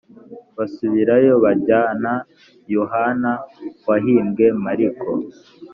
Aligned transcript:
basubirayo 0.57 1.33
bajyana 1.43 2.11
yohana 2.75 3.31
wahimbwe 3.87 4.45
mariko 4.65 5.09